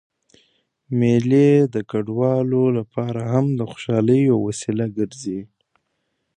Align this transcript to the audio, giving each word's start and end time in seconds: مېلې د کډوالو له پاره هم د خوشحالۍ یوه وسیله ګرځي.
مېلې 0.99 1.49
د 1.73 1.75
کډوالو 1.91 2.63
له 2.77 2.83
پاره 2.93 3.23
هم 3.33 3.45
د 3.59 3.61
خوشحالۍ 3.71 4.19
یوه 4.29 4.41
وسیله 4.47 4.85
ګرځي. 4.97 5.39